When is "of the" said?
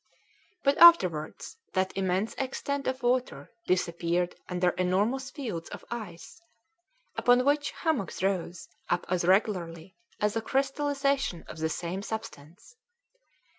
11.47-11.69